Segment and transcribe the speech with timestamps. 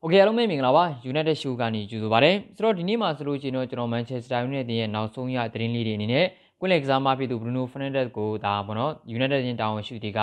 [0.00, 6.26] โอเคအားလုံးပဲမင်္ဂလာပါ United Show ကနေကြိုဆိုပါရစေဆိုတော့ဒီနေ့မှာဆိုလို့ရှိရင်တော့ကျွန်တော် Manchester United ရဲ့နောက်ဆုံးရသတင်းလေးတွေအနေနဲ့
[6.60, 10.20] ကွင်းလက်ကစားမဖြစ်သူ Bruno Fernandes ကိုဒါပေါ့နော် United ရင်တာဝန်ရှိသူတွေက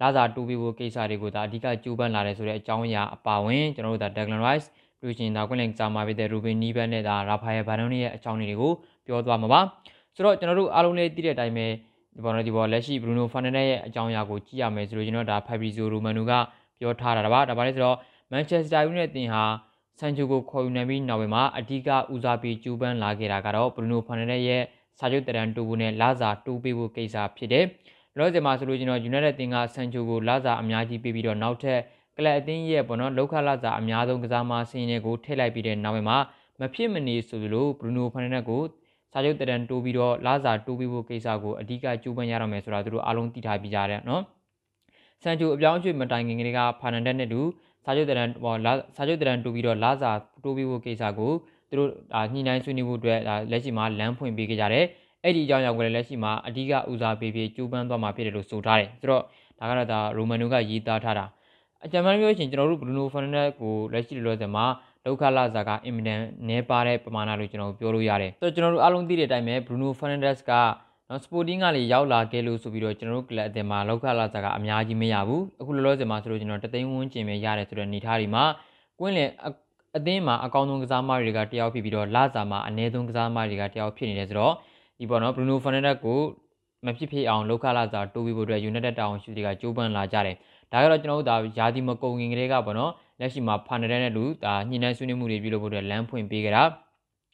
[0.00, 4.66] လာစာတူပြီးဖို့ကိစ္စတွေကိုဒါအဓိကကြိုးပမ်းလာတယ်ဆိုတဲ့အကြောင်းအရာအပါဝင်ကျွန်တော်တို့ဒါ Declan Rice
[5.00, 8.72] ပြီးရှင်ဒါကွင်းလက်ကစားမဖြစ်တဲ့ Ruben Neves နဲ့ဒါ Rafael Varane ရဲ့အကြောင်းတွေကို
[9.06, 9.60] ပြောသွားမှာပါ
[10.14, 11.66] ဆိုတော့ကျွန်တော်တို့အားလုံးလေးသိတဲ့အတိုင်းပဲ
[12.16, 16.32] ဒီပေါ်တော့ဒီပေါ်လက်ရှိ Bruno Fernandes ရဲ့အကြောင်းအရာကိုကြည့်ရမယ်ဆိုလို့ကျွန်တော်ဒါ Fabrizio Romano က
[16.78, 17.96] ပြောထားတာပါဒါပါလဲဆိုတော့
[18.31, 19.43] Manchester United တင်ဟာ
[19.99, 24.63] ဆန်ချူကိုခေါ်ယူနိုင်ပြီးနောက်ပိုင်းမှာအဓိကဦးစားပေးကျူးပန်းလာခဲ့တာကတော့ဘရူနိုဖာနယ်နယ်ရဲ့
[24.99, 27.65] စာချုပ်တရန်တူဘူးနဲ့လာဇာတူပေးဖို့ကိစ္စဖြစ်တယ်။
[28.17, 31.79] လောဆယ်မှာဆိုလို့ကျွန်တော် United တင်ကဆန်ချူကိုလာဇာအများကြီးပေးပြီးတော့နောက်ထပ်
[32.17, 36.17] ကလပ်အသင်းရဲ့ပေါ့နော်လောက်ခလာဇာအများဆုံးကစားမဆင်းတွေကိုထည့်လိုက်ပြီးတဲ့နောက်ပိုင်းမှာ
[36.59, 38.61] မဖြစ်မနေဆိုလို့ဘရူနိုဖာနယ်နယ်ကို
[39.11, 44.23] စာချုပ်တရန်တူပြီးတော့လာဇာတူပေးဖို့ကိစ္စကိုအဓိကကျူးပန်းရတော့မယ်ဆိုတာသူတို့အားလုံးသိထားပြီးကြတယ်နော်။
[45.23, 47.41] ဆန်ချူအပြောင်းအရွှေ့မတိုင်ခင်ကလေးကဖာနန်ဒက်နဲ့တူ
[47.85, 50.11] စာချုပ်တရန်ဟောလာစာချုပ်တရန်တူပြီးတော့လာစာ
[50.43, 51.31] တိုးပြီးဖို့ကိစ္စကို
[51.69, 51.89] သူတို့
[52.33, 53.19] ညှိနှိုင်းဆွေးနွေးဖို့အတွက်
[53.51, 54.85] လက်ရှိမှာလမ်းဖွင့်ပေးခဲ့ကြတယ်
[55.23, 59.23] အဲ့ဒီအကြောင်းအရာကိုလည်းလက်ရှိမှာအဓိကဦးစားပေးပြီးကြိုးပမ်းသွားမှာဖြစ်တယ်လို့ဆိုထားတယ်ဆိုတော့
[59.59, 61.25] ဒါကတော့ဒါရိုမန်နိုကရေးသားထားတာ
[61.85, 64.65] အကြံမှပြောရှင်ကျွန်တော်တို့ဘရူနိုဖာနန်ဒက်ကိုလက်ရှိလောဆယ်မှာ
[65.03, 70.51] လောက်ခလာဇာကအင်မတန်နဲပါတဲ့ပမာဏလို့ကျွန်တော်ပြောလို့ရတယ်ဆိုတော့ကျွန်တော်တို့အားလုံးသိတဲ့အတိုင်းပဲဘရူနိုဖာနန်ဒက်စ်က
[71.11, 78.43] နော်စပိုတင်းကလည်းရောက်လာခဲ့လို့ဆိုပြီးတော့ကျွန်တော်တို့ကလပ်အသင်းမှာလောက်ခလာစားကအများကြီးမရဘူးအခုလောလောဆယ်မှာဆိုလို့ကျွန်တော်တသိန်းဝန်းကျင်ပဲရတယ်ဆိုတော့နေထားဒီမှာ
[78.99, 79.25] ကွင်းလေ
[79.97, 84.53] အသင်းမှာအကောင်းဆုံးကစားမတွေကတယောက်ဖြစ်ပြီးတော့လာစာမှာအနည်းဆုံးကစားမတွေကတယောက်ဖြစ်နေတယ်ဆိုတော့
[84.99, 86.19] ဒီပေါ့နော်ဘရူနိုဖာနန်ဒက်ကို
[86.85, 90.35] မဖြစ်ဖြစ်အောင်လောက်ခလာစားတိုးပြီးဖို့အတွက် United တာဝန်ရှိသူတွေကကြိုးပမ်းလာကြတယ်
[90.71, 96.63] ဒါကတော့ကျွန်တော်တို့ဒါယာဒီမကုံငင်ကလေးကပေါ့နော်လက်ရှိမှာဖာနဒက်နဲ့လူဒါညှိနှိုင်းဆွေးနွေးမှုတွေပြုလုပ်ဖို့အတွက်လမ်းဖွင့်ပေးကြတာ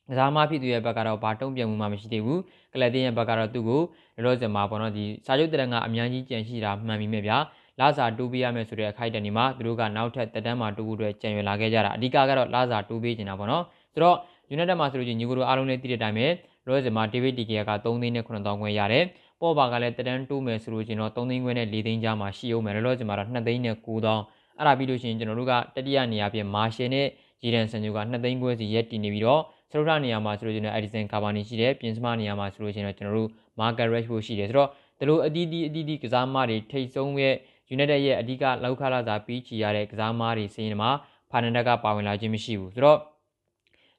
[0.09, 2.41] ကစားမဖြစ်သူရဲ့ဘက်ကတော့ဘာတုံ့ပြန်မှုမှမရှိသေးဘူး
[2.73, 3.81] ကလပ်တင်းရဲ့ဘက်ကတော့သူ့ကို
[4.15, 7.37] လောလောဆယ်မှာပေါ့နော်ဒီစာချုပ်တရံကအများကြီးကြံရှိတာမှန်ပြီမဲ့ဗျာ
[7.79, 13.63] လာစာတူးပေးရမယ်ဆိုတဲ့အခိုက်အတန့်ဒီမှာသူတို့ကနောက်ထပ်တက်တန်းမှာတူးဖို့အတွက်ကြံရွယ်လာခဲ့ကြတာအဓိကကတော့လာစာတူးပေးနေတာပေါ့နော်
[13.93, 14.17] ဆိုတော့
[14.53, 16.27] United မှာဆိုလို့ချင်းညီကိုတို့အားလုံးလည်းသိတဲ့အတိုင်းပဲ
[16.65, 19.03] လောလောဆယ်မှာ David De Gea က3သိန်းနဲ့9000ခွင့်ရတယ်
[19.41, 24.19] ပေါ်ပါကလည်းတက်တန်းတိုးမယ်ဆိုလို့ချင်းတော့3သိန်းခွင့်နဲ့4သိန်းကြားမှာရှိအောင်မယ်လောလောဆယ်မှာတော့2သိန်းနဲ့9000
[24.57, 27.07] အဲ့ဒါပြီးလို့ရှိရင်ကျွန်တော်တို့ကတတိယနေရာပြင်မာရှယ်နဲ့
[27.41, 29.41] ဂျီဒန်ဆန်ဂျူက2သိန်းခွဲစီရက်တည်နေပြီးတော့
[29.71, 33.29] စရုဒနေရာမှာဆိုလို့ချင်းတော့ Edison Cavani ရှိတယ်ပြင်စမနေရာမှာဆိုလို့ချင်းတော့ကျွန်တော်တို့
[33.59, 34.69] Market Rashford ရှိတယ်ဆိုတော့
[34.99, 37.35] ဒီလိုအတီးတီးအတီးတီးကစားမတွေထိတ်ဆုံးရဲ့
[37.75, 40.89] United ရဲ့အဓိကလောက်ခလာစာပြီးချီရတဲ့ကစားမတွေစီးရင်မှာ
[41.31, 42.99] ဖာနန်ဒက်ကပါဝင်လာခြင်းမရှိဘူးဆိုတော့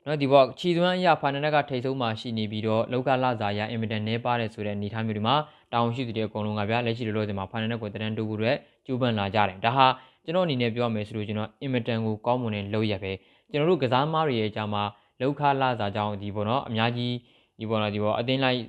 [0.06, 5.37] နော်ဒီဘောချီသွမ်းအရာဖာနန်ဒက်ကထိတ်ဆုံးမှာရှိနေပြီးတော့လောက်ကလာစာရအင်မတန်နဲပါတယ်ဆိုတဲ့အနေအထားမျိုးတွေမှာ
[5.73, 8.56] တောင်းရှိသူတွေအကုန်လုံးကဗျာလက်ရှိလိုလိုစင်မှာဖာနန်ဒက်ကိုတန်းတူဖို့အတွက်
[8.87, 9.87] ကြိုးပမ်းလာကြတယ်ဒါဟာ
[10.25, 13.12] ကျွန်တော်အနေနဲ့ပြောရမယ်ဆိုလို့ကျွန်တော်အင်မတန်ကိုကောင်းမွန်တဲ့လုပ်ရပဲ
[13.50, 14.83] ကျွန်တော်တို့ကစားမတွေရဲ့အကြောင်းမှာ
[15.21, 17.15] လောက်ခလာစာကြောင်းဒီပေါ့နော်အများကြီး
[17.59, 18.61] ဒီပေါ့နော်ဒီပေါ့အတင်းလိုက်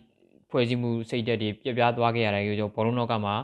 [0.50, 3.36] ဖွဲ့စည်းမှုစိတ်ဓာတ်တွေပြပြသွားခဲ့ရတယ်ကြောဘောလုံးနောက်ကမှာ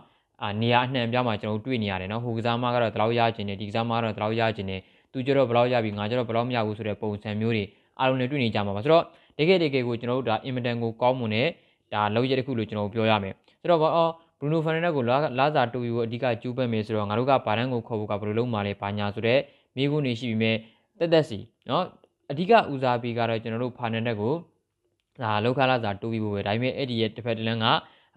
[0.43, 7.63] အာနေရာအနှံပြမှာကျွန်တော်တို့တွေ့နေရတယ်နော်ဟိုကစားမကတော့တလောက်ရခြင်းနဲ့ဒီကစားမကတော့တလောက်ရခြင်းနဲ့သူကျတော့ဘလောက်ရပြီငါကျတော့ဘလောက်မရဘူးဆိုတဲ့ပုံစံမျိုးတွေ
[7.99, 9.03] အားလုံးနဲ့တွေ့နေကြမှာပါဆိုတော့
[9.37, 11.47] တကယ်တကယ်ကိုကျွန်တော်တို့ဒါအင်မတန်ကိုကောင်းမွန်တဲ့
[11.93, 15.03] ဒါလောက်ရတစ်ခုလို့ကျွန်တော်ပြောရမယ်ဆိုတော့အော်ဘရူနိုဖာနန်ဒက်ကို
[15.39, 19.41] လာဇာတူယူကိုအဓိကကျူးပက်မယ်ဆိုတော့ငါတို့ကဘာတန်းကိုခေါ်ဖို့ကဘယ်လိုလုပ်မှလဲဘာညာဆိုတော့
[19.75, 20.51] မိကုနေရှိပြီးမြဲ
[20.99, 21.37] တက်တက်စီ
[21.69, 21.85] နော်
[22.31, 24.33] အဓိကဦးစားပေးကတော့ကျွန်တော်တို့ဖာနန်ဒက်ကို
[25.21, 27.65] ဒါလောက်ခလာစာတိုးပြီးဖို့ပဲဒါပေမဲ့အဲ့ဒီရဲ့တစ်ဖက်တစ်လမ်းက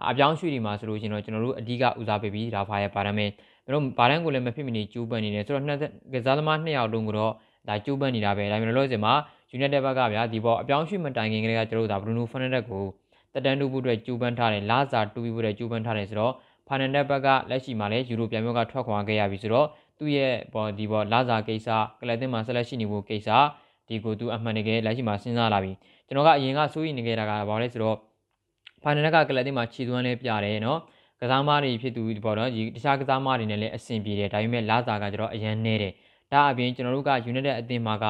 [0.09, 3.31] အပြောင်းရွှေ့ဒီမှာဆိုလို့ရှင်တော့ကျွန်တော်တို့အဓိကဦးစားပေးပြီးဒါဖာရဲ့ပါရမယ်
[3.65, 5.79] ကျွန်တော်ဘာတန်းကိုလည်းမဖြစ်မနေကျူးပန်နေတယ်ဆိုတော့နှစ်
[6.13, 7.33] ကစားသမားနှစ်ယောက်လုံးကတော့
[7.69, 9.15] ဒါကျူးပန်နေတာပဲဒါပေမဲ့လို့စင်မှာ
[9.57, 12.85] United ဘက်ကဗျာဒီပေါ်အပြောင်းရွှေ့မတိုင်ခင်ကလေးကကျွန်တော်တို့ဒါ Bruno Fernandes ကို
[13.33, 16.35] တက်တန်းတူဖို့အတွက်ကျူးပန်ထားတယ်လာစာတူပြီးဖို့အတွက်ကျူးပန်ထားတယ်ဆိုတော့
[16.69, 19.67] Fernandes ဘက်ကလက်ရှိမှာလည်းယူရိုပြန်မျိုးကထွက်ခွာခဲ့ရပြီဆိုတော့
[19.99, 21.69] သူ့ရဲ့ပေါ်ဒီပေါ်လာစာကိစ္စ
[22.01, 23.29] ကလပ်တင်မှာဆက်လက်ရှိနေဖို့ကိစ္စ
[23.89, 25.73] ဒီကိုသူအမှန်တကယ်လက်ရှိမှာစဉ်းစားလာပြီ
[26.07, 27.97] ကျွန်တော်ကအရင်ကစိုးရိမ်နေခဲ့တာကဘာလဲဆိုတော့
[28.83, 30.79] ဖိုင်နယ်ကကလပ်တင်မှာခြေသွမ်းလေးပြတယ်နော်
[31.21, 35.93] ကစားမတွေဖြစ်သူပေါ့နော်ဒီတခြားကစားမတွေနဲ့လည်းအဆင်ပြေတယ်ဒါပေမဲ့လာစာကကျတော့အရန်နေတယ်
[36.33, 38.05] ဒါအပြင်ကျွန်တော်တို့က United အသင်းမှာက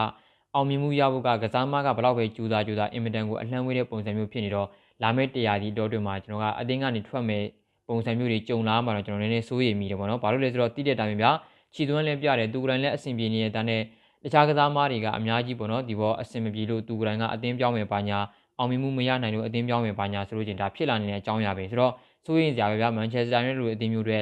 [0.55, 4.69] အောင်မြင်မှုရဖို့ကကစားမကဘလောက်ပဲကြိုးစားကြိုးစားအင်မတန်ကိုအလှမ်းဝေးတဲ့ပုံစံမျိုးဖြစ်နေတော့
[5.03, 7.45] လာမယ့်တရားဒီတော့တွင်မှာကျွန်တော်ကအသင်းကနေထွက်မဲ့
[7.89, 11.27] ပုံစံမျိုးတွေကြုံလာမှာတော့ကျွန်တော်နည်းနည်းစိုးရိမ်မိတယ်ပေါ့နော်ဘာလို့လဲဆိုတော့တိတဲ့တိုင်းပြ
[11.75, 13.83] ခြေသွမ်းလည်းပြတယ်သူကလည်းအဆင်ပြေနေတဲ့တန်းနဲ့
[14.25, 18.19] တခြားကစားမားတွေကအများကြီးပေါ့နော်ဒီဘောအဆင်မပြေလို့သူကလည်းကအသင်းပြောင်းမယ်ပါညာ
[18.59, 21.93] အောင်မြင်မှုမရနိုင်လို့အသင်းပြောင်းမယ်ပါညာဆိုလို့ချင်းဒါဖြစ်လာနေတဲ့အကြောင်းအရာပဲဆိုတော့
[22.25, 24.19] စိုးရင်စရာပဲဗျာမန်ချက်စတာနဲ့လိုအသင်းမျိုးတွေ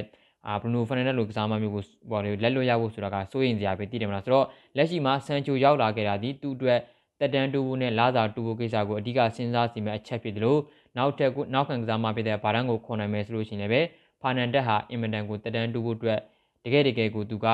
[0.47, 6.79] အာဘရူနိုဖာနန်ဒက်လိုကစားမမျိုးကိုဘော်လေလက်လွတ်ရဖို့ဆိုတာကစိုးရင်စရာပဲတည်တယ်မလားဆိုတော့လက်ရှိမှာဆန်ချိုရောက်လာခဲ့တာဒီသူ့အတွက်
[7.21, 10.61] တက်တန်းတူဖို့နဲ့လာစာတူဖို့ကိစ္စကိုအဓိကစဉ်းစားစီမဲ့အချက်ဖြစ်တယ်လို့
[10.97, 13.89] နောက်ထပ်နောက်ခံကစားမဖြစ်တဲ့ဗာဒန်ကိုခေါ်နိုင်မယ်ဆိုလို့ရှိရင်လည်း
[14.21, 16.19] ဖာနန်ဒက်ဟာအင်မတန်ကိုတက်တန်းတူဖို့အတွက်
[16.65, 17.47] တကယ်တကယ်ကိုသူက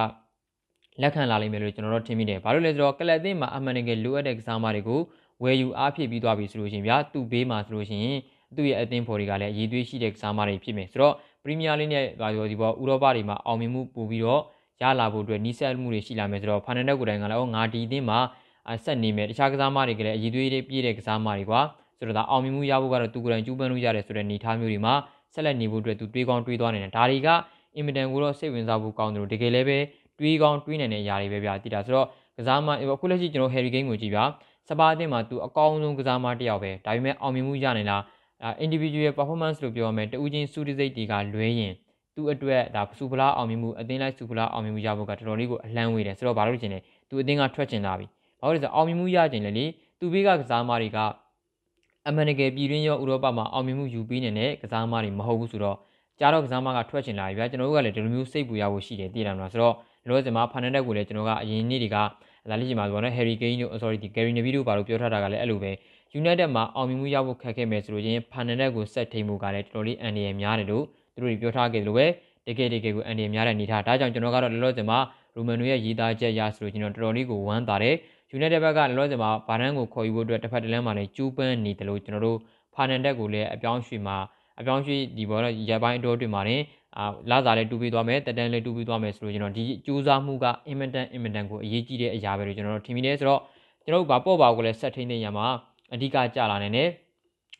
[1.00, 5.00] လက်ခံလာလိမ့်မယ်လို့ကျွန်တော်တို့ထင်မိတယ်။ဘာလို့လဲဆိုတော့ကလပ်အသင်းမှာအမှန်တကယ်လိုအပ်တဲ့ကစားမတွေကို
[5.42, 8.18] ဝယ်ယူအားဖြည့်ပြီးသွားပြီဆိုလို့ရှိရင်ဗျာသူ့ဘေးမှာဆိုလို့ရှိရင်
[8.56, 14.42] သူ့ရဲ့အသင်းဖော်တွေကလည်းအရေးသွေးရှိတဲ့ကစားမတွေဖြစ်မယ်။ဆိုတော့ပရီးမီးယားလိနဲ့ဘာပြောဒီပေါ်ဥရောပတွေမှာအောင်မြင်မှုပို့ပြီးတော့
[14.82, 18.18] ရလာဖို့အတွက်နီးစပ်မှုတွေရှိလာမယ်ဆိုတော့ဖာနန်ဒက်ကိုယ်တိုင်ကလည်းငါဒီအသင်းမှာ
[18.84, 21.60] ဆက်နေမယ်တခြားကစားမတွေကလည်းအည်သွေးပြည့်တဲ့ကစားမတွေကွာ
[21.98, 24.94] ဆိုတော့ဒါအောင်မြင်မှုရဖို့ကတော့သူကိုယ်တိုင်ကျူးပန်းလို့ရတယ်ဆိုတဲ့အနေအထားမျိုးတွေမှာ
[25.34, 27.28] ဆက်လက်နေဖို့အတွက်သူတွေးကောင်းတွေးသွားနေတယ်ဒါတွေက
[27.76, 29.78] အင်မတန်ကိုတော့စိတ်ဝင်စားဖို့ကောင်းတယ်လို့တကယ်လည်းပဲ
[30.22, 32.06] တွေးကောင်းတွေးနိုင်တဲ့အရာတွေပဲဗျာတိတာဆိုတော့
[32.38, 34.24] ကစားမအခုလက်ရှိကျွန်တော် Harry Kane ကိုကြည့်ဗျာ
[34.68, 38.02] စပါအသင်းမှာသူအကောင်းဆုံးကစားမတစ်ယောက်ပဲဒါပေမဲ့အောင်မြင်မှုရနိုင်လား
[38.64, 41.72] individual performance လို့ပြောရမယ်တူးချင်းစုတစိတ်တွေကလွဲရင်
[42.14, 46.78] သူ့အတွက်ဒါစူပလာအောင်မြင်မှုအသင်းလိုက်စူပလာအောင်မြင်မှုရဖို့ကတော်တော်လေးကိုအလန့်ဝေးတယ်ဆိုတော့ဘာလို့ချင်လဲ
[47.08, 48.06] သူအသင်းကထွက်ချင်လာပြီ
[48.40, 49.66] ဘာလို့လဲဆိုတော့အောင်မြင်မှုရချင်လေလေ
[50.00, 50.98] သူဘေးကကစားမတွေက
[52.08, 55.76] အမှန်တကယ်ပြည်တွင်းရောဥရောပမှာအောင်မြင်မှုယူပြီးနေတဲ့ကစားမတွေမဟုတ်ဘူးဆိုတော့
[56.18, 59.74] ကြားတော့ကစားမကထွက်ချင်လာပြီဗျာကျွန်တော်တို့ကလည်းဒီလိုမျိုးစိတ်ပူရဖို့ရှိတယ်သိတယ်မလားဆိုတော့
[60.08, 65.72] လောစင်မှာဖာနန်ဒက်ကိုလည်းကျွန်တော်ကအရင်နေ့တွေကဒါလေးချိန်မှာဆိုတော့ Harry Kane တို့ sorry ဒီ Gary Neville တို့ဘာလို့ပြောထားတာကလည်းအဲ့လိုပဲ
[66.20, 70.84] United မှာအောင်မြင်မှုရဖို့ခက်ခဲမယ်ဆိုလို့ချင်းဖာနန်ဒက်ကိုဆက်ထိန်မှုကလည်းတော်တော်လေးအန်ဒီရများတယ်လို့
[71.14, 72.06] သူတို့ပြောထားခဲ့တယ်လို့ပဲ
[72.46, 74.98] တကယ်တကယ်ကိုအန်ဒီရများတဲ့အနေထားဒါကြောင့်ကျွန်တော်ကတော့လောလောဆယ်မှာ
[75.34, 77.94] ရိုမန်နိုရဲ့ရည်သားချက်ရဆိုလို့ကျွန်တော်တော်တော်လေးကိုဝမ်းသာတယ်
[78.36, 82.38] United ဘက်ကလောလောဆယ်မှာဘာဒန်ကိုခေါ်ယူဖို့အတွက်တစ်ဖက်တစ်လမ်းမှာလည်းကျူးပန်းနေတယ်လို့ကျွန်တော်တို့
[82.74, 84.16] ဖာနန်ဒက်ကိုလည်းအပြောင်းရွှေ့မှာ
[84.60, 86.56] အပြောင်းရွှေ့ဒီဘောတော့ရပိုင်းအတော်တွင်မှာနေ
[86.98, 93.40] အာလာစားလည်းတူပြီးသွားမယ်တက်တန်းလည်းတူပြီးသွားမယ်ဆိုလို့ကျွန်တော်ဒီစူးစမ်းမှုကအင်မတန်အင်မတန်ကိုအရေးကြီးတဲ့အရာပဲလို့ကျွန်တော်တို့ထင်မိတယ်ဆိုတော့
[93.84, 95.46] ကျွန်တော်တို့ဗာပေါ့ပါကိုလည်းဆက်ထိန်းတဲ့ညမှာ
[95.94, 96.88] အဓိကကြလာနေတယ်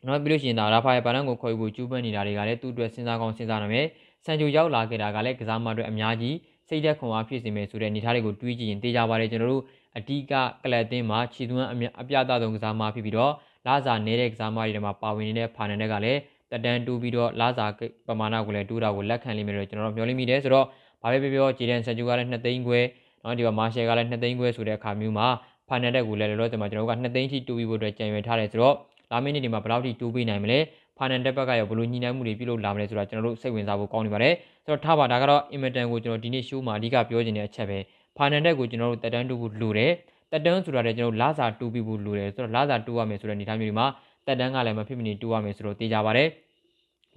[0.06, 3.86] နောက်ပြီးလို့ရှိရင်ဒါရာဖာယယ်ဘာနန်ကိုခေါ်ယူဖို့ကျူးပန်းနေတာတွေကလည်းသူ့အတွက်စဉ်းစားကောင်းစဉ်းစားနိုင်မယ်
[4.24, 6.36] ဆန်ဂျိုရောက်လာခဲ့တာကလည်းကစားမအတွက်အများကြီး
[6.68, 9.62] စိတ်သက်ခွန်အားဖြစ်စေမယ်ဆိုတဲ့အနေအထားတွေကိုတွေးကြည့်ရင်သိကြပါတယ်ကျွန်တော်တို့
[9.98, 10.32] အဓိက
[10.62, 13.32] ကလပ်တင်းမှာခြေသွမ်းအပြအပြဆုံးကစားမဖြစ်ပြီးတော့
[13.66, 16.20] လာစာနေတဲ့ကစားမတွေထဲမှာပါဝင်နေတဲ့ဖာနန်တွေကလည်း
[16.52, 17.66] တက်တန်းတူးပြီးတော့လာစာ
[18.06, 20.66] ပမာဏကိုလည်းတူးတာကိုလက်ခံလိမ့်မယ်လို့ကျွန်တော်တို့မျှော်လင့်မိတယ်ဆိုတော့
[21.02, 22.80] ဘာပဲပြောပြောဂျီဒန်ဆန်ဂျူကလည်း2သိန်းခွဲ
[23.24, 25.26] နော်ဒီမှာမာရှယ်ကလည်း2သိန်းခွဲဆိုတဲ့အခါမျိုးမှာ
[25.68, 28.76] ဖာနန်တက်ကိုလည်းလောလောဆယ်မှာကျွန်တော်တို့က2သိန်းထိတူးပြီးဖို့အတွက်ကြံရွယ်ထားတယ်ဆိုတော့
[29.10, 30.58] လာမင်းနေ့ဒီမှာဘယ်လောက်ထိတူးပေးနိုင်မလဲ
[30.98, 34.34] ဖာနန်တက်ဘက်ကရောဘလို့ညှိနှိုင်းမှုတွေပြုလုပ်လာမလဲဆိုတာကျွန်တော်တို့စိတ်ဝင်စားဖို့ကောင်းနေပါတယ်
[34.64, 37.78] ဆိုတော့ထားပါဒါကတော့အင်မတန်ကိုကျွန်တော်ဒီနေ့ show မှာအဓိကပြောချင်တဲ့အချက်ပဲ
[38.16, 39.92] ဖာနန်တက်ကိုကျွန်တော်တို့တက်တန်းတူဖို့လိုတယ်
[40.32, 43.86] တက်တန်းဆိုတာလည်းကျွန်တော်လာစာတူးပြီးဖို့လိုတယ်ဆိုတော့လာစာတူးရမယ်ဆိုတဲ့အနေအထားမျိုးဒီမှာ
[44.26, 46.28] တက်တန်းကလည်းမဖြစ်မနေတူးရမယ်ဆိုတော့သိကြပါတယ်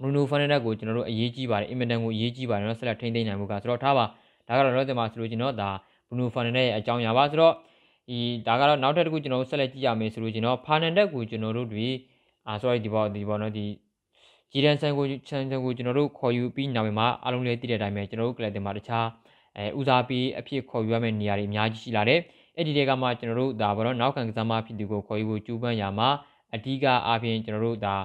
[0.00, 4.04] ဘရူနိုဖန်နက်ကိုကျွန်တော်တို့အရေးကြီးပါတယ်အင်မတန်ကိုအရေးကြီးပါတယ်နော်ဆက်လက်ထိန်းသိမ်းနိုင်မှုကဆိုတော့ထားပါ
[4.48, 5.70] ဒါကတော့တော့ဒီမှာဆိုလို့ကျွန်တော်ဒါ
[6.08, 7.54] ဘရူနိုဖန်နက်ရဲ့အကြောင်းအရာပါဆိုတော့
[8.08, 11.86] ဒီဒါကတော့နောက်ထပ်တစ်ခုကျွန်တော်တို့ဆက်လက်ကြည့်ရမယ်ဆိုလို့ကျွန်တော်ဖာနန်တက်ကိုကျွန်တော်တို့တွေ
[12.46, 13.66] အာ sorry ဒီပေါ်ဒီပေါ်နော်ဒီ
[14.52, 15.20] ဂျီဒန်ဆန်ကိုဆန်
[15.50, 19.06] ဆန်ကိုကျွန်တော်တို့ခေါ်ယူပြီးနောက်မှာအားလုံးလည်းသိတဲ့အတိုင်းပဲကျွန်တော်တို့ကလပ်တင်မှာတခြား
[19.56, 22.20] အဲဦးစားပေးအဖြစ်ခေါ်ယူရမယ့်နေရာတွေအများကြီးရှိလာတယ်
[22.56, 26.08] အဲ့ဒီတွေကမှကျွန်တော်တို့ဒါဘောတော့နောက်ခံကစားမဖြစ်သူကိုခေါ်ယူဖို့ကြိုးပမ်းရမှာ
[26.56, 27.96] အဓိကအားဖြင့်ကျွန်တော်တို့ဒါ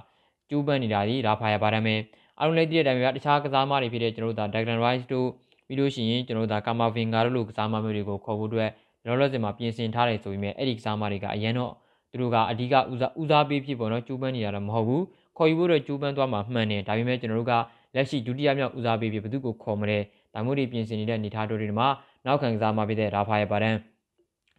[0.50, 2.00] ကျိုးပန်းနေတာဒီဒါဖာရပါရမယ်
[2.40, 5.28] အားလုံးလည်းသိတဲ့အတိုင်းပဲတခြားကစားမတွေဖြစ်တဲ့ကျွန်တော်တို့ဒါ Declan Rice တို့
[5.68, 8.70] ပြီးလို့ရှိရင်ကျွန်တော်တို့ဒါ Kamavinga တို့လိုကစားမမျိုးတွေကိုခေါ်ဖို့အတွက်
[9.06, 11.72] လောလောဆယ်မှာပြင်ဆင်ထားတယ်ဆိုပြီးမြဲအဲ့ဒီကစားမတွေကအရင်တော့
[12.12, 15.04] သူတို့ကအဓိကဦးစားဦးစားပေးဖြစ်ပေါ်တော့ကျိုးပန်းနေတာတော့မဟုတ်ဘူး
[15.38, 17.54] ခေါ်ယူဖို့တော့ကျိုးပန်းသွားမှာမှန်တယ်ဒါပေမဲ့ကျွန်တော်တို့က
[17.96, 20.00] လက်ရှိဒုတိယမြောက်ဦးစားပေးဖြစ်ဘသူကိုခေါ်မလဲ
[20.34, 21.88] ဒါမျိုးတွေပြင်ဆင်နေတဲ့အနေအထားတွေမှာ
[22.26, 23.76] နောက်ခံကစားမဖြစ်တဲ့ရာဖာယပါဒန်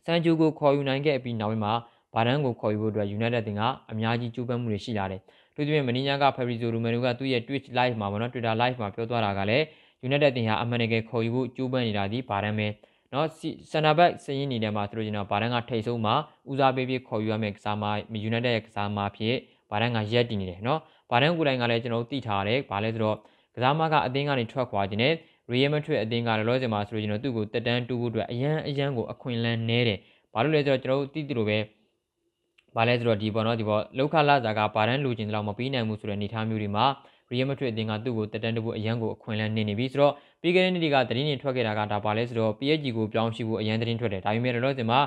[0.05, 1.73] စန်ဂျူကိုခေါ်ယူနိုင်ခဲ့ပြီးနောက်ပိုင်းမှာ
[2.15, 3.63] ဘာဒန်ကိုခေါ်ယူဖို့အတွက် United တင်က
[3.93, 5.21] အများကြီးကြိုးပမ်းမှုတွေရှိလာတယ်။
[5.55, 9.65] သူတို့ရဲ့မနီညာက Fabrizio Romano ကသူ့ရဲ့ Twitch live မှာပေါ့နော် Twitter live မှာပြောသွားတာကလည်း
[10.07, 12.69] United တင်ဟာအမှန်တကယ်ခေါ်ယူဖို့ကြိုးပမ်းနေတာဒီဘာဒန်ပဲ။
[13.15, 13.29] နော်
[13.71, 16.15] စန်နာဘက်စရင်နေတဲ့မှာသူတို့ကျတော့ဘာဒန်ကထိတ်ဆုံးမှာ
[16.51, 17.85] ဦးစားပေးပြီးခေါ်ယူရမယ့်ကစားမ
[18.29, 19.37] United ရဲ့ကစားမဖြစ်
[19.71, 20.81] ဘာဒန်ကရက်တည်နေတယ်နော်။
[21.11, 23.17] ဘာဒန်ကိုယ်တိုင်ကလည်းကျွန်တော်တို့သိထားတယ်။ဘာလဲဆိုတော့
[23.55, 25.15] ကစားမကအသင်းကနေထွက်ခွာခြင်းနဲ့
[25.53, 29.99] Real Madrid အသင်းကလောလောဆယ်မှာဆိုလို့ကျွန်တော်သူ့ကိုတက်တန်းတူဖို့အတွက်အရန်အရန်ကိုအခွင့်အလမ်းနဲတယ်။
[30.35, 31.59] ဘာလို့လဲဆိုတော့ကျွန်တော်တို့သိတယ်လို့ပဲ
[32.77, 36.87] ဘာလဲဆိုတော့ဒီပေါ်တော့ဒီပေါ်လောက်ခလာစာကဘာတန်းလူချင်းတလောက်မပြီးနိုင်ဘူးဆိုတဲ့အနေအထားမျိုးတွေမှာ
[37.33, 40.13] ရီယယ်မက်ဒရစ်အသင်းကသူ့ကိုတက်တန်းတဖို့အရန်ကိုအခွင့်အလမ်းနေနေပြီဆိုတော့
[40.43, 45.01] ပြီးခဲ့တဲ့နေ့ကသတင်းတွေထွက်ခဲ့တာကဒါပါလဲဆိုတော့ PSG ကိုပြောင်းရှိဖို့အရန်သတင်းထွက်တယ်ဒါပေမဲ့တော့ဒီမှာ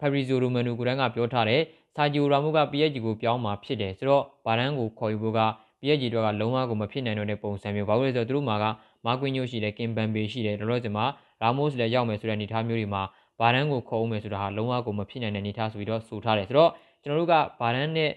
[0.00, 1.62] Fabrizio Romano ကိုယ်တိုင်ကပြောထားတယ်
[1.94, 5.40] စာဂျီယိုရာမိုက PSG ကိုပြောင်းมาဖြစ်တယ်ဆိုတော့ဘာတန်းကိုခေါ်ယူဖို့က
[5.82, 8.64] PSG တို့ကလုံးဝကိုမဖြစ်နိုင်တော့တဲ့ပုံစံမျိုးဘာလို့လဲဆိုတော့သူတို့မှာက
[9.06, 11.04] မာကွင်းညိုရှိတယ်ကင်ပန်ပေရှိတယ်တော့တော့ဒီမှာ
[11.42, 13.02] ရာမို့စ်လည်းရောက်မယ်ဆိုတဲ့အနေအထားမျိုးတွေမှာ
[13.40, 16.70] ဘာတန်းကိုခေါ်ဦးမယ်ဆိုတာဟာလုံးဝကိုမဖြစ်နိုင်တဲ့အနေအထားဆိုပြီးတော့ဆိုထားတယ်ဆိုတော့
[17.02, 18.10] ကျွန်တော်တို့ကဘာဒန်နဲ့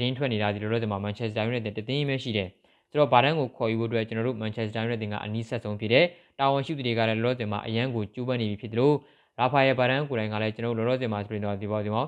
[0.00, 2.48] တည်င်းထွက်နေတာဒီလိုတော့ဒီမှာ Manchester United တည်င်းပဲရှိတယ်
[2.90, 6.04] ဆိုတော့ဘာဒန်ကိုခေါ်ယူဖို့အတွက်ကျွန်တော်တို့ Manchester United ကအနီးဆက်ဆုံးဖြစ်တယ်
[6.38, 8.94] တာဝန်ရှိသူတွေကလည်းလောလောဆယ်မှာအရန်ကိုကျူးပန်းနေပြီဖြစ်တယ်လို့
[9.38, 12.02] ရာဖာယယ်ဘာဒန်ကိုယ်တိုင်ကလည်းကျွန်တော်တို့လောလောဆယ်မှာဆိုရင်တော့ဒီပေါ်ဒီမှာ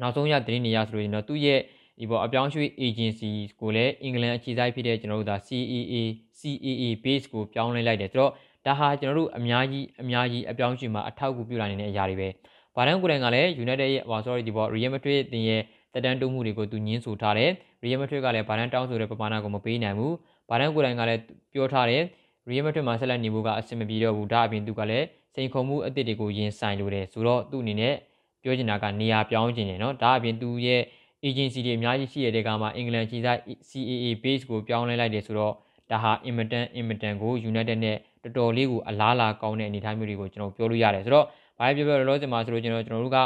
[0.00, 1.60] နောက်ဆုံးရတည်င်းနေရဆိုရင်တော့သူ့ရဲ့
[2.00, 3.30] ဒီပေါ်အပြောင်းရွှေ့ agency
[3.60, 5.94] ကိုလည်းအင်္ဂလန်အခြေစိုက်ဖြစ်တဲ့ကျွန်တော်တို့ဒါ CAA
[6.38, 8.32] CAA base ကိုပြောင်းလဲလိုက်တယ်ဆိုတော့
[8.66, 12.28] ဒါဟာကျွန်တော်တို့အများကြီးအများကြီးအပြောင်းရွှေ့မှာအထောက်အကူပြုလာနေတဲ့အရာတွေပဲ။
[12.76, 15.62] ဘာတန်ကိုယ်တိုင်ကလည်း United ရဲ့ဟော sorry ဒီပေါ် Real Madrid တင်ရဲ့
[15.92, 17.50] တက်တန်းတိုးမှုတွေကိုသူညင်းဆိုထားတယ်။
[17.84, 20.12] Real Madrid ကလည်းဘာတန်တောင်းဆိုတဲ့ပမာဏကိုမပေးနိုင်ဘူး။
[20.50, 21.20] ဘာတန်ကိုယ်တိုင်ကလည်း
[21.52, 22.02] ပြောထားတယ်။
[22.48, 27.94] Real Madrid မှာဆက်လက်နေဖို့ကအဆင်မပြေတော့ဘူး။ဒါအပြင်သူကလည်းစိန်ခေါ်မှုအသစ်တွေကိုရင်ဆိုင်လိုတယ်ဆိုတော့သူ့အနေနဲ့
[28.42, 30.82] ပြောချင်တာကနေရာပြောင်းချင်တယ်နော်။ဒါအပြင်သူရဲ့
[31.26, 33.36] agency တွေအများကြီးရှိရတဲ့ကမှာအင်္ဂလန်ခြေစား
[33.68, 35.54] CAA base ကိုပြောင်းလဲလိုက်တယ်ဆိုတော့
[35.90, 41.26] ဒါဟာ Inmitan Inmitan ကို United နဲ့တော်တော်လေးကိုအလားလာကောင်းတဲ့အနေအထားမျိုးတွေကိုကျွန်တော်ပြောလို့ရတယ်ဆိုတော့
[41.58, 43.18] ဘာပဲပြောပြောလောလောဆယ်မှာဆိုလို့ကျွန်တော်ကျွန်တော်တို့က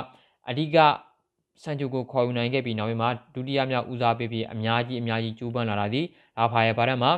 [0.48, 0.76] အဓိက
[1.62, 6.02] စန်ချူကိုခေါ်ယူနိုင်ခဲ့ပြီးနောက်ပိုင်းမှာဒုတိယမြောက်ဦးစားပေးပြီးအများကြီးအများကြီးကျိုးပန်းလာတာဒီ
[6.36, 7.12] ဒါဖာရဲ့ဘာတန်းမှာ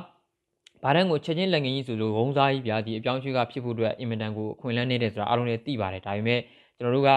[0.83, 6.41] ဘာတန်းကိုချက်ချင်းလက်ငင်းကြီးဆိုလို့ဂုံးစားကြီးပြဒီအပြောင်းရွှေ့ကဖြစ်ဖို့အတွက်အင်မတန်ကိုအခွင့်အလမ်းနေတယ်ဆိုတာအားလုံးလည်းသိပါတယ်ဒါပေမဲ့
[6.79, 7.11] ကျွန်တော်တို့က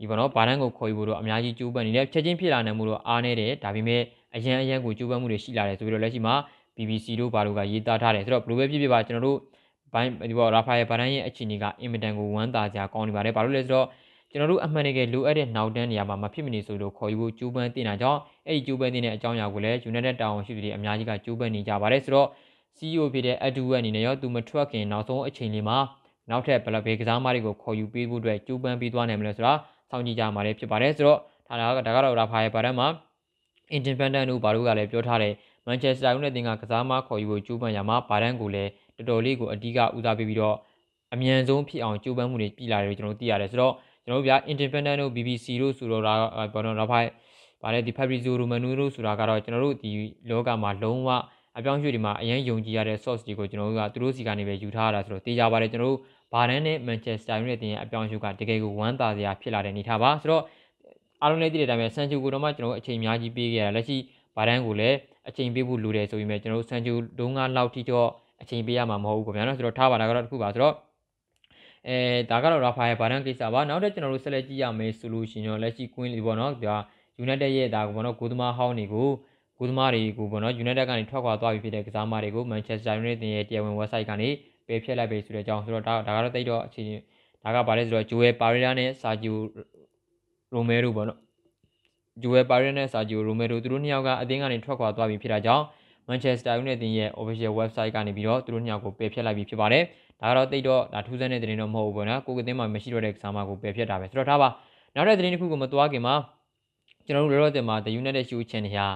[0.00, 4.02] ဒီဘောနော်ဘာတန်းကိုခေါ်ယူဖို့တော့အများကြီးကျိုးပန်းနေတယ်ချက်ချင်းဖြစ်လာနိုင်မှုတော့အားနေတယ်ဒါပေမဲ့
[4.34, 6.34] အရန်အရန်ကိုကျိုးပန်းမှုတွေရှိလာတယ်ဆိုပြီးတော့လက်ရှိမှာ
[6.76, 9.38] BBC တို့ဘာလို့ကရေးသားထားတယ်ဆိုတော့ဘယ်လိုပဲဖြစ်ဖြစ်ပါကျွန်တော်တို့
[9.94, 13.86] ဘိုင်းဒီဘောရာဖာယယ်ဘာတန်းရဲ့အခြေအနေကအင်မတန်ကိုဝမ်းသာကြကောင်းနေပါတယ်ဘာလို့လဲဆိုတော့
[14.30, 22.28] ကျွန်တော်တို့အမှန်တကယ်လိုအပ်တဲ့နောက်တန်းနေရာမှာမဖြစ်မနေဆိုလို့ခေါ်ယူဖို့ကြိုးပမ်းတင်တာကြောင့်အဲ့ဒီကြိုးပမ်းတင်တဲ့အကြောင်းအရာကိုလည်း United တာဝန်ရှိသူတွေအများကြီးကကြိုးပမ်းနေကြပါတယ်ဆိုတော့
[22.78, 25.78] CEO ဖြစ်တဲ့ Adu အနေနဲ့ရောသူမထွက်ခင်နောက်ဆုံးအချိန်လေးမှာ
[26.30, 29.52] နောက်ထပ်ဘယ်လိုပဲကစားမတွေကိုခေါ်ယူပေးဖို့အတွက်ကြိုးပမ်းပြီးသွားနိုင်မလဲဆိုတာ
[29.90, 32.88] စောင့်ကြည့်ကြမှာလည်းဖြစ်ပါတယ်ဆိုတော့ဒါကဒါကတော့ရာဖာရဲ့ဘာတန်းမှာ
[33.76, 35.34] Independent တို့ဘာလို့ကလည်းပြောထားတယ်
[35.66, 40.56] Manchester United တင်ကကစားမခေါ်ယူဖို့ကြိုးပမ်းရမှာဘာတန်းကိုလည်း တော်တော်လေးကိုအဓိကဦးစားပေးပြီးတော့
[41.14, 43.74] အမြန်ဆုံးဖြစ်အောင်ကြိုးပမ်းမှုတွေပြည်လာတယ်ကျွန်တော်တို့သိရတယ်ဆိုတော့
[44.04, 46.14] ကျွန်တော်တို့ဗျာ Independent တို့ BBC တို့ဆိုတော့ဒါ
[46.54, 47.08] ဘောနော်ရာဖိုင်
[47.62, 49.90] ဗါလဲဒီ Fabrizio Romano တို့ဆိုတာကတော့ကျွန်တော်တို့ဒီ
[50.30, 51.08] လောကမှာလုံးဝ
[51.58, 55.98] အပြောင်းရွှေ့တွေမှာအရင်ယုံကြည်ရတဲ့ source တွေကိုကျွန်တော်တို့ကသူတို့စီကနေပဲယူထားရတာဆိုတော့တေးကြပါတယ်ကျွန်တော်တို့
[56.32, 60.42] ဘာဒန်နဲ့ Manchester United တင်ရဲ့အပြောင်းရွှေ့ကတကယ်ကိုဝမ်းသာစရာဖြစ်လာတဲ့အနေထားပါဆိုတော့
[61.22, 63.96] အားလုံးလည်းသိတဲ့အတိုင်းပဲဆန်ချူကိုတော့မှကျွန်တော်တို့အချိန်အများကြီးပေးခဲ့ရတာလက်ရှိ
[64.36, 64.96] ဘာဒန်ကိုလည်း
[65.28, 68.10] အချိန်ပေးဖို့လိုတယ်ဆိုပြီးမှကျွန်တော်တို့ဆန်ချူဒုံးကလောက်ထိတော့
[68.44, 70.74] အချိန်ပေးရမှာမဟုတ်ဘူးခင်ဗျာနော်ဆိုတော့ထားပါတာကတော့တစ်ခုပါဆိုတော့
[71.88, 71.96] အဲ
[72.30, 76.76] ဒါကတော့ရာဖာရဲ့ဘာဒန်ကိစ္စပါနောက်ထပ်ကျွန်တော်တို့ဆက်လက်ကြည့်ရမယ်ဆိုလို့ရှိရင်တော့လက်ရှိကွင်းလေးပေါ့နော်ဒါ
[77.24, 79.08] United ရဲ့ဒါကပေါ့နော်ကိုသမားဟောင်းတွေကို
[79.58, 84.28] ကိုသမားတွေကိုပေါ့နော် United ကနေထွက်ခွာသွားပြီဖြစ်တဲ့ကစားမတွေကို Manchester United ရဲ့တရားဝင် website ကနေ
[84.66, 86.82] ပယ်ဖျက်လိုက်ပြီဆိုတဲ့အကြောင်းဆိုတော့ဒါဒါကတော့တိတ်တော့အခြေ
[87.42, 89.34] ဒါကဘာလဲဆိုတော့ Joel Pereira နဲ့ Sergio
[90.54, 91.18] Romero ပေါ့နော်
[92.22, 95.64] Joel Pereira နဲ့ Sergio Romero သူတို့နှစ်ယောက်ကအသင်းကနေထွက်ခွာသွားပြီဖြစ်တာကြောင့်
[96.08, 99.84] Manchester United ရဲ့ official website ကနေပြီးတော့သူတို့နှစ်ယောက်ကိုပယ်ဖျက်လိုက်ပြီဖြစ်ပါတယ်
[100.20, 104.48] ဒါကတော့တိတ်တော့ဒါထူးဆန်းတဲ့သတင်းတော့မဟုတ်ဘူးပေါ့နော်ကိုကသင်းမှာမရှိတော့တဲ့ကစားမကိုပယ်ဖျက်တာပဲဆိုတော့ဒါပါ
[104.94, 106.14] နောက်တဲ့သတင်းတစ်ခုကိုမသွားခင်မှာ
[107.06, 108.86] ကျွန်တော်တို့လောလောဆယ်မှာ The United Show Channel ဟာ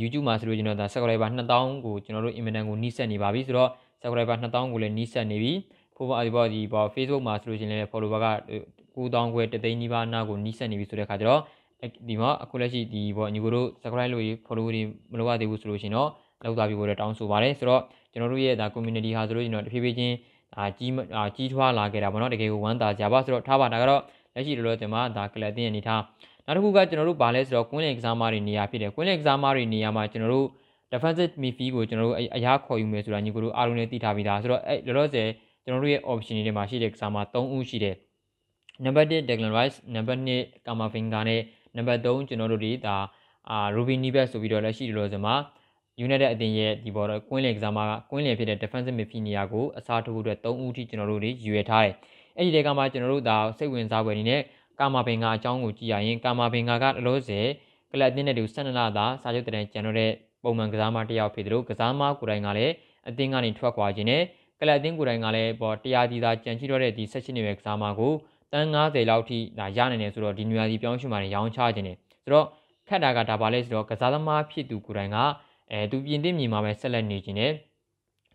[0.00, 3.70] YouTube မှာဆိုလို့ကျွန်တော်ဒါ subscriber 2000ကိုကျွန်တော်တို့ inventan ကိုနှိစက်နေပါပြီဆိုတော့
[4.00, 5.52] subscriber 2000ကိုလည်းနှိစက်နေပြီ
[5.96, 8.28] ဖိုးပါဒီပေါ်ဒီပေါ် Facebook မှာဆိုလို့ရှင်လည်း follower က
[8.94, 11.40] 9000ခွဲတသိန်းနီးပါးနားကိုနှိစက်နေပြီဆိုတဲ့ခါကျတော့
[12.08, 14.82] ဒီမှာအခုလက်ရှိဒီပေါ်ညီကိုတို့ subscribe လုပ်ရေး follow တွေ
[15.12, 16.10] မလုပ်ရသေးဘူးဆိုလို့ရှင်တော့
[16.44, 17.82] လောက်သွားပြီကိုလည်းတောင်းဆိုပါတယ်ဆိုတော့
[18.12, 20.14] ကျွန်တော်တို့ရဲ့ဒါ community ဟာဆိုလို့ရှင်တော့တဖြည်းဖြည်းချင်း
[20.56, 24.02] အာကြီးအာကြီးထွားလာခဲ့တာပေါ့နော်တကယ်ကိုဝမ်းသာကြပါဆိုတော့ထားပါဒါကတော့
[24.34, 26.02] လက်ရှိလောလောဆယ်မှာဒါကလပ်တင်အနေထား
[26.46, 30.48] နောက်တစ်ခုကကျွန်တော်တို့ဗာလဲဆိုတော့ကွင်းလင်ကစားမတွေနေရာဖြစ်တယ်ကွင်းလင်ကစားမတွေနေရာမှာကျွန်တော်တို့
[30.92, 35.28] defensive midfield ကိုကျွန်တော်တို့အရာခေါ်ယူမယ်ဆိုတာညီကိုတို့အားလုံးလည်းသိထားပြီးသားဆိုတော့အဲလောလောဆယ်
[35.64, 37.96] ကျွန်တော်တို့ရဲ့ option တွေမှာရှိတဲ့ကစားမ3ဦးရှိတယ်
[38.84, 41.40] နံပါတ်1 Declan Rice နံပါတ်2 Kamavinga နဲ့
[41.76, 42.96] နံပါတ်3ကျွန်တော်တို့ဒီဒါ
[43.50, 45.34] အာ Ruben Neves ဆိုပြီးတော့လက်ရှိလောလောဆယ်မှာ
[46.02, 51.94] United အသင်းရဲ့ဒီဘောတော့ကွင်းလင်ကစားမကကွင်းလင်ဖြစ်တဲ့ defensive midfield နေရာကိုအစားထိုးဖို့အတွက်3ဦးထိကျွန်တော်တို့တွေယူရထားတယ်
[52.36, 54.40] အဲ့ဒီတဲကမှကျွန်တော်တို့ဒါစိတ်ဝင်စားပွဲအနေနဲ့
[54.80, 57.46] ကာမာဘင်ကအကြောင်းကိုကြည့်ရရင်ကာမာဘင်ကအလောဆယ်
[57.92, 60.10] ကလပ်တင်းတဲ့တူ12လသာစာချုပ်တရံကျန်တော့တဲ့
[60.42, 62.72] ပုံမှန်ကစားမတစ်ယောက်ဖြစ်တယ်လို့ကစားမကိုယ်တိုင်ကလည်း
[63.08, 64.22] အသင်းကနေထွက်ခွာခြင်းနဲ့
[64.60, 68.12] ကလပ်တင်းကိုယ်တိုင်ကလည်းပေါ်တရားဒီသာကြံချိတော့တဲ့ဒီ16နှစ်ပဲကစားမကို
[68.52, 72.46] တန်း90လောက်ထိဒါရနိုင်တယ်ဆိုတော့ဒီနွေရာသီပြောင်းရွှေ့မှလည်းရောင်းချခြင်းနဲ့ဆိုတော့
[72.88, 75.18] ခက်တာကဒါပါလဲဆိုတော့ကစားသမားဖြစ်သူကိုယ်တိုင်က
[75.70, 77.52] အဲသူပြင်သစ်မြေမှာပဲဆက်လက်နေခြင်းနဲ့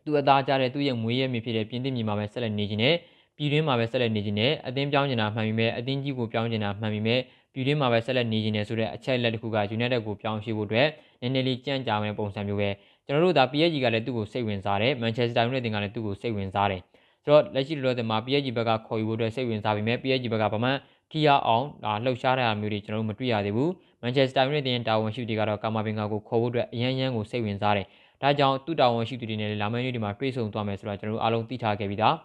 [0.06, 2.96] သူအသားကြတဲ့သူ့ရဲ့မွေးရမြေဖြစ်တဲ့ပြင်သစ်မြေမှာပဲဆက်လက်နေခြင်းနဲ့
[3.38, 7.20] ပြည်တွင်းမှာပဲဆက်လက်နေခြင်းနဲ့အသင်းပြောင်းနေတာမှန်ပြီမဲ့အသင်းကြီးကိုပြောင်းနေတာမှန်ပြီမဲ့
[7.54, 10.88] ပြည်တွင်းမှာပဲဆက်လက်နေခြင်းနဲ့ဆိုတဲ့အချက်လက်တစ်ခုက United ကိုပြောင်းရွှေ့ဖို့အတွက်
[11.22, 12.70] နည်းနည်းလေးကြံ့ကြာမယ့်ပုံစံမျိုးပဲ
[13.08, 16.82] ကျွန်တော်တို့ဒါ PSG ကလည်းသူ့ကိုစိတ်ဝင်စားတယ် Manchester United ကလည်းသူ့ကိုစိတ်ဝင်စားတယ်
[17.24, 20.72] ဆိုတော့လက်ရှိလောလောဆယ်မှာ PSG ဘက်ကခေါ်ယူဖို့အတွက်စိတ်ဝင်စားပြီမဲ့ PSG ဘက်ကဗမာ
[21.12, 27.86] ထီရအောင်ဒါလှုပ်ရှားတဲ့မျိုးတွေကျွန်တော်တို့မတွေ့ရသေးဘူး Manchester United ရဲ့တာဝန်ရှိသူတွေကတော့ကာမာဘင်ဂါကိုခေါ်ဖို့အတွက်အရန်ရန်ကိုစိတ်ဝင်စားတယ်
[28.22, 32.15] ဒါကြောင့်သူ့တာဝန်ရှိသူတွေနဲ့လာမယ့်နေ့ဒီမှာတွေ့ဆုံသွားမယ်ဆိုတာကျွန်တော်တို့အားလုံးသိထားခဲ့ပြီးသား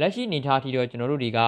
[0.00, 1.38] လက်ရှိအနေထားထိတော့ကျွန်တော်တို့တွေက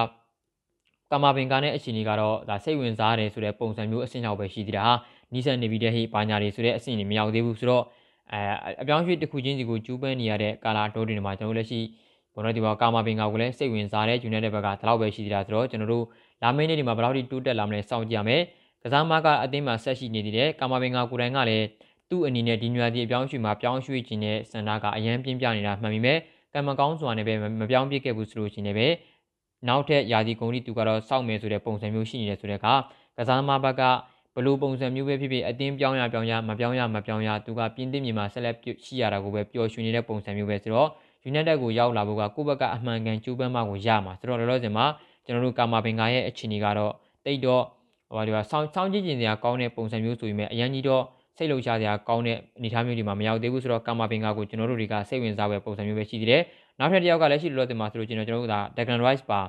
[1.11, 4.93] ကာမာဘင်ကာနဲ့အခြေအနေကတော့ဒါစိတ်ဝင်စားတယ်ဆိုတဲ့ပုံစံမျိုးအဆင့်ရောက်ပဲရှိသေးတာဟာ
[5.33, 7.83] နီးစပ်နေပြီးတဲ့ဟိပါညာတွေဆိုတဲ့အဆင့်တွေမရောက်သေးဘူးဆိုတော့
[8.31, 8.39] အဲ
[8.81, 11.79] အပြောင်းရွှေ့တစ်ခုချင်းစီကိုကျူးပန်းနေရတဲ့ကာလာတိုးတွေမှာကျွန်တော်တို့လက်ရှိ
[12.33, 16.05] ဘောနော်ဒီဘောကာမာဘင်ကာကိုလည်းစိတ်ဝင်စားတဲ့ယူနိုက်တက်ဘက်ကဒီလောက်ပဲရှိသေးတာဆိုတော့ကျွန်တော်တို့
[16.43, 18.41] လာမယ့်နေ့ဒီမှာဘယ်လောက်ထိတိုးတက်လာမလဲစောင့်ကြည့်ရမယ်
[18.83, 21.65] ကစားမကအသင်းမှာဆက်ရှိနေသေးတယ်ကာမာဘင်ကာကိုယ်တိုင်ကလည်း
[22.09, 26.17] သူ့အနေနဲ့ဒီညွာဒီအပြောင်းရွှေ့မှာပြောင်းရွှေ့ခြင်းနဲ့စန္ဒကအရန်ပြင်းပြနေတာမှန်ပြီမဲ့
[26.53, 28.87] ကံမကောင်းစွာနဲ့ပဲမပြောင်းပြခဲ့ဘူးဆိုလို့ရှိနေပဲ
[29.67, 32.65] နောက်ထပ်ယာဒီကုံတီသူကတော့စောက်မယ်ဆိုတဲ့ပုံစံမျိုးရှိနေတယ်ဆိုတဲ့က
[33.17, 33.81] ကစားသမားဘက်က
[34.35, 40.89] ဘလို့ပုံစံမျိုးပဲဖြစ်ဖြစ်အတင်းပြောင်းရပြောင်းရမပြောင်းရမပြောင်းရသူကပြင်းတင်မြေမှာဆက်လက်ရှိရတာကိုပဲပျော်ရွှင်နေတဲ့ပုံစံမျိုးပဲဆိုတော့
[41.29, 44.85] United ကိုရောက်လာဖို့ကကိုယ့်ဘက်ကအမှန်ကန်ကျူးပန်းမှကိုရမှာဆိုတော့လောလောဆယ်မှာ
[45.25, 46.93] ကျွန်တော်တို့ကာမာဘင်ကာရဲ့အခြေအနေကတော့
[47.25, 47.63] တိတ်တော့
[48.11, 51.03] ဟိုဒီကစောင်းစောင်းကြည့်ကျင်စရာကောင်းတဲ့ပုံစံမျိုးဆိုပေမဲ့အရန်ကြီးတော့
[51.37, 56.41] စိတ်လှုပ်ရှားစရာကောင်းတဲ့အနေအထားမျိုးတွေမှာမရောက်သေးဘူးဆိုတော့ကာမာဘင်ကာကိုကျွန်တော်တို့တွေကစိတ်ဝင်စားပဲပုံစံမျိုးပဲရှိသေးတယ်
[56.79, 59.41] နောက်ထပ်တစ်ယောက်ကလည်းရှိလို့တင်မှာဆိုလို့ကျွန်တော်ကျွန်တော်တို့ဒါ Declan Rice ပါ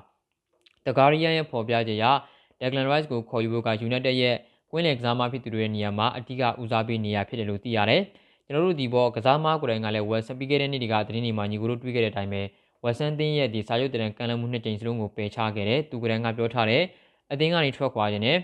[0.85, 2.05] The Guardian ရဲ့ဖော်ပြချက်အရ
[2.61, 4.37] Declan Rice ကိုခေါ်ယူဖို့က United ရဲ့
[4.71, 8.03] ကွင်းလယ်ကစားမဖြစ်သူတွေရဲ့နေရာမှာအဓိကဦးစားပေးနေရဖြစ်တယ်လို့သိရတယ်
[8.47, 12.43] ကျွန်တော်တို့ဒီဘောကစားမကိုယ်တိုင်ကလည်း West ပြီးခဲ့တဲ့နေ့တွေကသတင်းတွေမှာညီကိုတို့တွေ့ခဲ့တဲ့အတိုင်းပဲ
[12.85, 16.83] Western တင်းရဲ့ဒီစာချုပ်တရံကန်လမှုနှစ်ကြိမ်စလုံးကိုပယ်ချခဲ့တယ်သူကလည်းကပြောထားတယ်
[17.33, 18.37] အသင်းကနေထွက်ခွာခြင်းနဲ့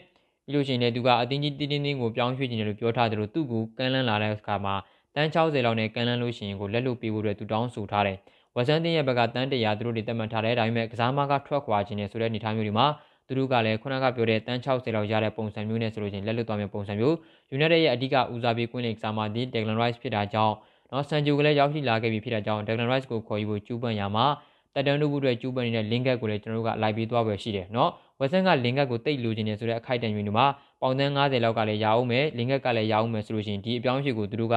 [0.48, 4.74] ပြီးလို့ရှိရင်လည်းသူကအသင်းကြီးတင်းတင်းတင်းကိုပြောင်းရွှေ့ခြင်းတယ်လို့ပြောထားတယ်လို့သူ့ကိုကန်လန်းလာတဲ့အခါမှာ
[5.14, 8.16] တန်း60လောက်နဲ့ကန်လန်းလို့ရှိရင်ကိုလက်လွတ်ပေးဖို့အတွက်သူတောင်းဆိုထားတယ်
[8.56, 12.86] ဝက်ဆန်တင်းရဲ့ဘက်ကတန်းတရာသူတို့တွေတတ်မှတ်ထားတယ်ဒါပေမဲ့ကစားမကထွက်ခွာခြင်းနဲ့ဆိုတဲ့အနေအထားမျိုးတွေမှာ
[13.26, 17.14] သူတို့ကလည်းခုနကပြောတဲ့တန်း60လောက်ရတဲ့ပုံစံမျိုးနဲ့ဆိုလို့ချင်းလက်လွတ်သွားမယ့်ပုံစံမျိုး
[17.56, 20.54] United ရဲ့အဓိကဦးစားပေးကွင်းလင်ကစားမသည် Declan Rice ဖြစ်တာကြောင့်
[20.92, 24.26] နော်ဆန်ဂျိုကလည်းရောက်ရှိလာခဲ့ပြီဖြစ်တာကြောင့် Declan Rice ကိုခေါ်ယူဖို့ကျူးပန်ရမှာ
[24.74, 27.90] တက်တန်တို့ဘူးတွေကျူးပန်နေတဲ့ link ကိုလည်းကျွန်တော်တို့ကလိုက်ပြီးသွားပဲရှိတယ်နော်
[28.20, 30.46] ဝက်ဆန်က link ကိုတိတ်လိုချင်နေဆိုတဲ့အခိုက်အတန့်မျိုးတွေမှာ
[30.80, 34.56] ပေါင်သန်း90လောက်ကလည်းရအောင်မယ် link ကလည်းရအောင်မယ်ဆိုလို့ရှိရင်ဒီအပြောင်းအရွှေ့ကိုသူတို့က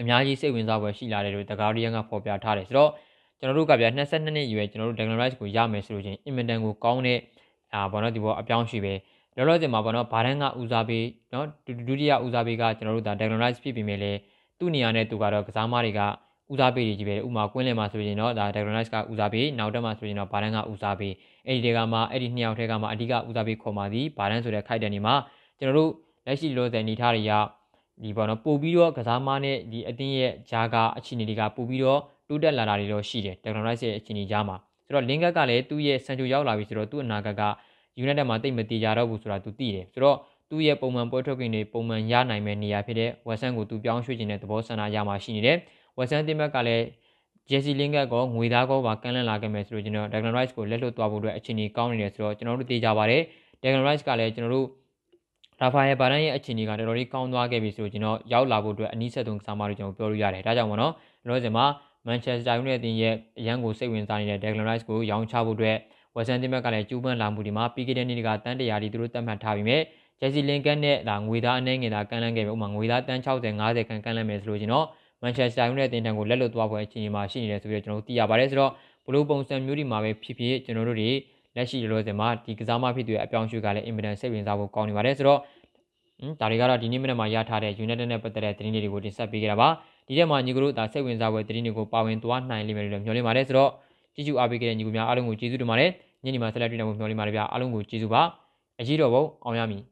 [0.00, 2.90] အများကြီးစိတ်ဝင်စားဖွယ်ရှိလာတယ်လို့ The Guardian ကဖော်ပြထားတယ်ဆိုတော့
[3.38, 7.18] ကျွန်တော်တို့ကဗျာ22နှစ်အရွယ်ကျွန်တော်တို့ Declan Rice ကိုရမယ်ဆိုလို့ချင်းအင်မတန်ကိုကောင်းတဲ့
[7.72, 8.94] အာဘောနော်ဒီဘောအပြောင်းရှိပဲ
[9.36, 11.46] လောလောဆယ်မှာဘောနော်ဘာတန်းကဦးစားပေးနော်
[11.88, 14.12] ဒုတိယဦးစားပေးကကျွန်တော်တို့ဒါ Declan Rice ဖြစ်ပြီးမြဲလေ
[14.58, 16.00] သူ့နေရာနဲ့သူကတော့ကစားမတွေက
[16.52, 21.14] ဦးစားပေးတွေကြီးပဲဥမာကွင်းလယ်မှာဆိုရင်တော့ဒါ Declan Rice ကဦးစားပေးနောက်တက်မှာဆိုရင်တော့ဘာတန်းကဦးစားပေး
[21.46, 25.14] အဲ့ဒီတွေကမှအဲ့ဒီနှစ်ယောက်ထဲကမှအဓိကဦးစားပေးခေါ်ပါသည်ဘာတန်းဆိုတဲ့ခိုက်တန်ဒီမှာ
[25.58, 25.90] ကျွန်တော်တို့
[26.26, 27.32] လက်ရှိလောဆယ်နေထားတွေက
[28.02, 37.42] ဒီပေါ့နော်ပို့ပြီးတော့ကစားမနဲ့ဒီအတင်းရဲ့ဂျာကအခြေအနေတွေကပို့ပြီးတော့တိုးတက်လာတာတွေတော့ရှိတယ် Technology ရဲ့အခြေအနေကြားမှာဆိုတော့ Lingard ကလည်းသူ့ရဲ့စံချိုရောက်လာပြီဆိုတော့သူ့အနာဂတ်က
[38.02, 40.16] United မှာတိတ်မတည်ကြတော့ဘူးဆိုတာသူသိတယ်ဆိုတော့
[40.50, 45.56] သူ့ရဲ့ပုံမှန်ပွဲထွက်ခွင့်တွေပုံမှန်ရနိုင်မဲ့နေရာဖြစ်တဲ့ Western ကိုသူပြောင်းရွှေ့ခြင်းတဲ့သဘောဆန္ဒရမှာရှိနေတယ်
[45.98, 46.84] Western တင်ဘက်ကလည်း
[47.50, 53.22] Jesse Lingard ကငွေသားကောပါကမ်းလှမ်းလာခဲ့မယ်ဆိုတော့ကျွန်တော် Declan Rice ကိုလက်လွတ်သွားဖို့အတွက်အခြေအနေကောင်းနေတယ်ဆိုတော့ကျွန်တော်တို့သိကြပါတယ်
[53.62, 54.66] Declan Rice ကလည်းကျွန်တော်တို့
[55.60, 60.92] ရာဖာယယ်ဘာရန်ရဲ့အခြေအနေကတော်တော်လေးကောင်းသွားခဲ့ပြီဆိုတော့ကျွန်တော်ရောက်လာဖို့အတွက်အနည်းဆက်ဆုံးကစားမတွေကျွန်တော်ပြောလို့ရတယ်ဒါကြောင့်မို့နော်
[61.28, 61.64] လောဆယ်မှာ
[62.06, 65.76] မန်ချက်စတာယူနိုက်တက်ရဲ့အရန်ကိုစိတ်ဝင်စားနေတဲ့ Declan Rice ကိုရောင်းချဖို့အတွက်
[66.16, 69.78] ဝက်ဆန်တင်ဘက်ကလည်းကျူးပန်းလာမှုဒီမှာပြီးခဲ့တဲ့နေ့ကတန်းတရာဒီသူတို့တတ်မှတ်ထားပြီးမြဲ
[70.20, 74.86] ဂျက်စီလင်ကန်နဲ့ဒါငွေသားအနေငယ်သားကန်လန်းခဲ့ပြီဥမာငွေသားတန်း60 50ခန့်ကန်လန်းမယ်ဆိုလို့ကျွန်တော်
[75.22, 78.72] မန်ချက်စတာယူနိုက်တက်တင်တန်ကိုလက်လွတ်သွားပွဲအချိန်မှာရှိနေတယ်ဆိုပြီးတော့ကျွန်တော်တို့သိရပါတယ်ဆိုတော့
[79.06, 81.10] ဘလို့ပုံစံမျိုးဒီမှာပဲဖြစ်ဖြစ်ကျွန်တော်တို့တွေ
[81.56, 85.40] လက်ရှိလောဆယ်မှာဒီကစားမဖြစ်တဲ့အပြောင်းအရွှေ့ကလည်းအင်မတန်စိတ်ဝင်စားဖို့ကောင်းနေပါတယ်ဆိုတော့
[86.40, 89.68] ဒါတွေကတော့ဒီနေ့မနေ့မှာရထားတဲ့ United နဲ့ပတ်သက်တဲ့သတင်းတွေကိုတင်ဆက်ပေးကြတာပါ
[90.06, 93.70] ဒီထဲမှာညီကတို့ဒါစိတ်ဝင်စားဖွယ်သတင်းတွေကိုပါဝင်သွားနိုင်လိမ့်မယ်လို့မျှော်လင့်ပါတယ်ဆိုတော့
[94.14, 95.90] ကြည့်ကြအားပေးခဲ့တဲ့ညီကိုများအားလုံးကိုကျေးဇူးတင်ပါတယ်
[96.24, 98.22] ညနေမှာဆက်လက်တွေ့နိုင်ဖို့မျှော်လင့်ပါတယ်ဗျာအားလုံးကိုကျေးဇူးပါ
[98.80, 99.82] အကြီးတော်ဘုံအောင်ရမည်